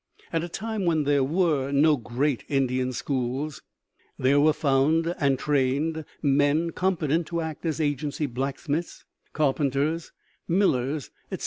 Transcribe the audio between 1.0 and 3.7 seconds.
there were no great Indian schools,